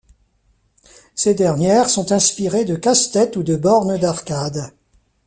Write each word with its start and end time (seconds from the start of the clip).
Ces 1.13 1.35
dernières 1.35 1.87
sont 1.91 2.11
inspirées 2.11 2.65
de 2.65 2.75
casse-tête 2.75 3.37
ou 3.37 3.43
de 3.43 3.55
bornes 3.55 3.99
d'arcade. 3.99 4.73